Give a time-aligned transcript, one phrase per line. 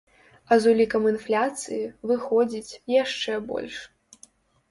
[0.53, 3.75] А з улікам інфляцыі, выходзіць, яшчэ больш.